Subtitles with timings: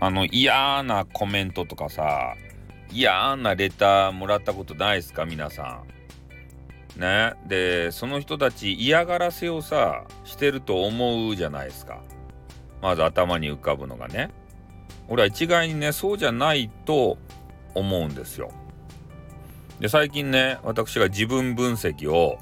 [0.00, 2.34] あの嫌なコメントとかさ
[2.90, 5.24] 嫌なレターもらったことないですか？
[5.24, 5.82] 皆さ
[6.96, 7.00] ん。
[7.00, 7.34] ね？
[7.46, 12.00] でその人たち嫌がらせをさしてると思うじゃないですか。
[12.80, 14.30] まず頭に浮かぶのがね。
[15.08, 17.18] 俺は一概にねそうじゃないと
[17.74, 18.50] 思うんですよ。
[19.80, 22.38] で最近ね私が自分分析を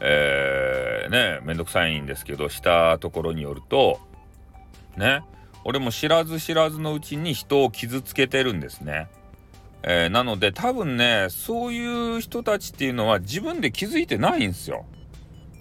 [0.00, 4.00] えー、ねめんどくさいんですけどしたところによると
[4.96, 5.22] ね？
[5.64, 9.08] 俺も知らず知らずのうちに人を傷つけてるんですね。
[9.84, 14.84] えー、なので多分ねそういう人たちっていうのは自分で気づいてないんですよ。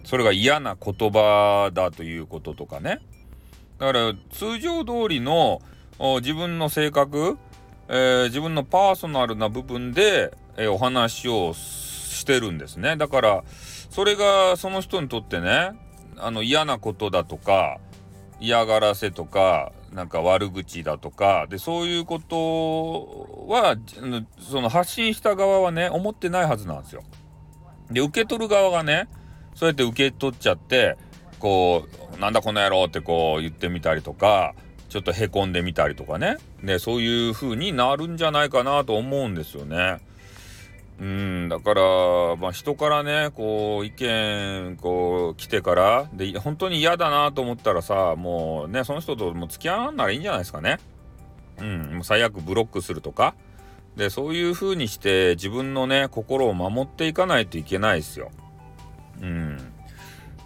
[0.04, 3.00] それが嫌な言葉だということとかね。
[3.80, 5.62] だから通常通りの
[6.22, 7.38] 自分の性格、
[7.88, 12.95] えー、自分のパーソナルな部分で、えー、お話をしてるんですね。
[12.98, 13.44] だから
[13.90, 15.72] それがその人にとってね
[16.18, 17.78] あの嫌なことだとか
[18.40, 23.75] 嫌がらせとかなんか悪口だとかでそういうことは
[24.39, 27.03] その発信した側はね思ってないはずなんですよ。
[27.92, 29.09] で受け取る側がね
[29.53, 30.97] そうやって受け取っちゃって
[31.39, 34.56] こうなんだこの野郎ってこう言ってみたりとか
[34.88, 40.00] ちょっとへこんでみたりとかねでそういう風になるんじゃないかなと思うんですよね。
[41.02, 50.77] うんだからまあ人からねこう意見こう来てからで本当に嫌だなと思ったらさもうねその人ともう付き合わんならいいんじゃないですかね。
[51.59, 53.33] うんもう最悪ブロックするとか
[53.95, 58.29] でそういう風にして自分のね心を守っていかないといけないですよ。
[59.23, 59.57] うん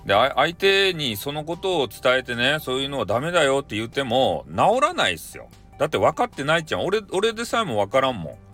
[0.05, 5.49] で相手にそのことを伝えてねそういうのはダメだよって言っても治らないっすよ。
[5.79, 8.44] だって分かってないじゃん俺俺でさえも分からんもん。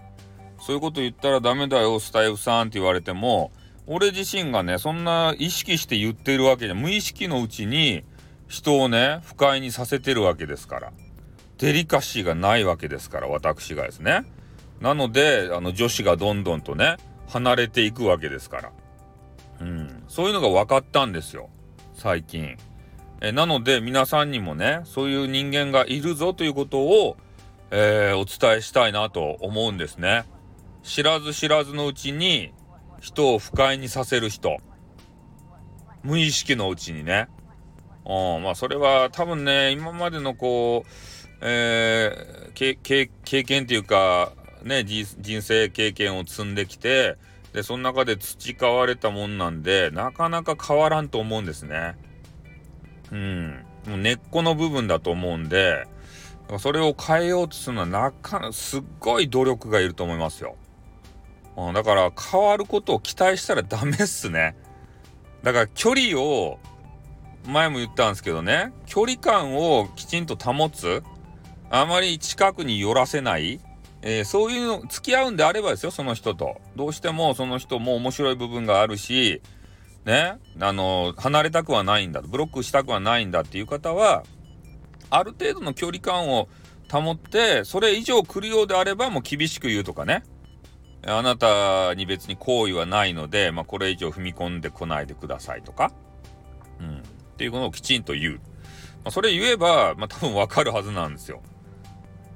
[0.61, 3.51] そういうこと言ったらダメだよスタイフさんって言われても
[3.87, 8.03] 俺自身がねそんな意識して言ってるわけじゃ無意識のうちに
[8.47, 10.91] 人をね不快にさせてるわけですから。
[11.57, 14.23] デリカシーがないわけですから私がですね。
[14.79, 16.97] なのであの女子がどんどんとね
[17.27, 18.71] 離れていくわけですから。
[19.61, 20.03] うん。
[20.07, 21.49] そういうのが分かったんですよ。
[21.93, 22.57] 最近。
[23.21, 27.17] えなので皆さんにもねそういう人間がいるぞということを、
[27.69, 30.25] えー、お伝えしたいなと思うんですね。
[30.83, 32.53] 知らず知らずのうちに
[32.99, 34.57] 人を不快にさせる人
[36.03, 37.27] 無意識のうちにね
[38.05, 40.89] うんまあそれは多分ね今までのこう、
[41.41, 42.77] えー、
[43.23, 44.33] 経験っていうか
[44.63, 47.17] ね人生経験を積んできて
[47.53, 51.97] でその中で培われたもんなんでなかなか変わらんと思うんですね。
[53.11, 55.85] うん、もう根っこの部分だと思うんで
[56.59, 60.55] それを変えようとするのはなかすっごい努力がいると思いますよ。
[61.57, 64.55] うん、だから変わることを期待したらダメっすね。
[65.43, 66.59] だから距離を
[67.47, 68.73] 前も言ったんですけどね。
[68.85, 71.03] 距離感をきちんと保つ。
[71.69, 73.61] あまり近くに寄らせない、
[74.01, 76.59] えー、そういうの付き合うんであればですよその人と。
[76.75, 79.41] どうしてもその人も面白い部分があるし。
[80.05, 80.37] ね。
[80.59, 84.23] あの離れたくはないんだブロックしたくはないんだっていう方は
[85.09, 86.47] ある程度の距離感を
[86.91, 90.23] 保ってそれ以上来るようであればもう厳しく言うとかね。
[91.05, 95.91] あなたに別に好意はないので、まあ、これ以上踏み込んでこないでくださいとか、
[96.79, 97.01] うん、っ
[97.37, 98.35] ていうことをきちんと言う。
[98.35, 98.39] ま
[99.05, 101.41] あ、それ言えば、まあ、多分わかるはずなんですよ。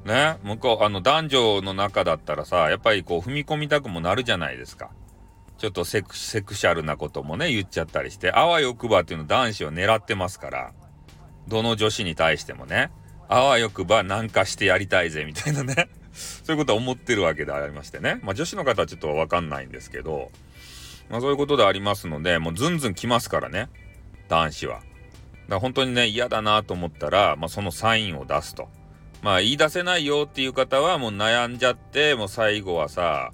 [0.03, 4.91] ね、向こう、あの、男女の中だったらさ、やっぱりこう、踏み込みたくもなるじゃないですか。
[5.57, 10.73] ちょっとセクセクシャルなこともね、言っちゃったりして、あわよくばっていうの男子を狙ってますから、
[11.47, 12.91] どの女子に対してもね、
[13.29, 15.89] あわよくばなんかしてやりたいぜ、みたいなね。
[16.15, 18.19] そういうことは思ってるわけでありましてね。
[18.23, 20.31] まあ女子の方はちょっとわかんないんですけど、
[21.09, 23.69] まあそういうことでありますので、もうズンズン来ますからね。
[24.29, 24.75] 男子は。
[24.75, 24.85] だか
[25.49, 28.69] ら本当にね、嫌だなと思ったら、まあそのサインを出すと。
[29.21, 33.31] まあ言い出せないよっていう方はもう悩んじゃって、もう最後はさ、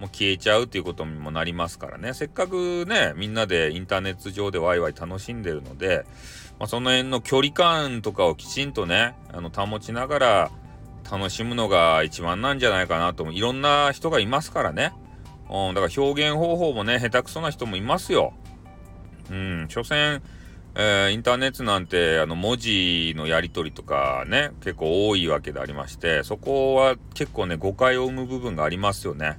[0.00, 2.12] もう消えちゃうっていうことにもなりますからね。
[2.12, 6.04] せっかくね、みんなでインターネット上でワイワイ楽しんでるので、
[6.58, 10.50] まあ、その辺の距離感とかをきちんとね、あの保ちながら、
[11.10, 14.92] 楽しむのが一番なんじゃないかなといろんな人がいますからね。
[15.48, 18.32] うん、だから表現方法もね、下手くそな人もいますよ。
[19.30, 20.22] うん、所詮、
[20.74, 29.38] えー、インターネットなんてあの文字のやり取りとかね、結構多いわけでありまして、そこは結構ね、誤解を生む部分がありますよね。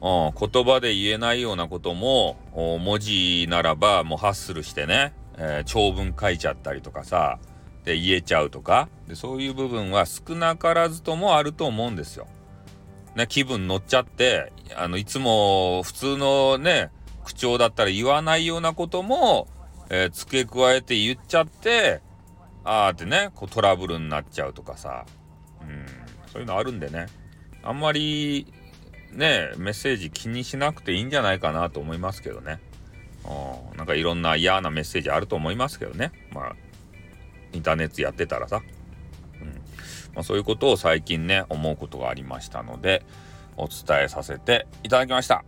[0.00, 7.38] うん、言葉で言えないようなことも、文字ならばもうハッスルしてね、えー、長文書いちゃったりとかさ、
[7.84, 12.26] で言えちゃうとかでそういう部分は少なからずともあると思うんですよ。
[13.14, 16.90] ね、気分乗っちゃってあのいつも普通のね
[17.24, 19.48] 口調だったら言わないようなことも、
[19.90, 22.00] えー、付け加えて言っちゃって
[22.64, 25.04] ああってねこうトラブルになっちゃうとかさ。
[25.62, 25.86] うん
[26.32, 27.06] そういうのあるんでね。
[27.62, 28.52] あんまり
[29.12, 32.60] ねメッセージ気にしなくていいんじゃないかなと思いますけどね。
[33.24, 36.12] うんなんかいろんな嫌なメッセージあると思いますけどね。
[36.32, 36.56] まあ
[37.52, 38.62] インターネットやってたらさ、
[39.40, 39.48] うん
[40.14, 43.04] まあ、そういうことを最近ね思うことがありましたので
[43.56, 45.44] お伝えさせていただきました。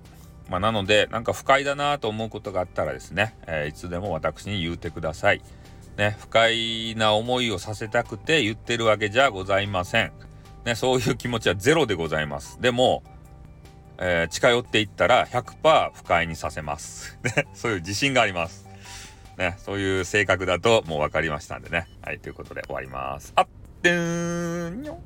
[0.49, 5.43] まあ、なのでなんか不快だなと思うことがあったらですね、えー、いつでも私に言うてください。
[5.97, 10.13] ね、不快な思いをさせたくて言ってるわけじゃございません。
[10.65, 12.61] ね、そういう気持ちはゼロでございます。
[12.61, 13.03] でも、
[13.99, 17.19] えー、近寄っていったら100%不快にさせます。
[17.37, 18.70] ね、そういう自信があります。
[19.41, 21.89] ね、そういう性格だともう分かりましたんでね。
[22.03, 23.33] はい、ということで終わります。
[23.35, 23.47] あっ
[23.83, 25.01] てーんよ